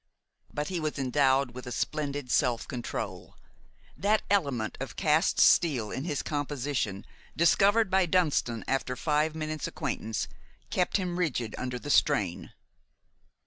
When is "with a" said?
1.51-1.71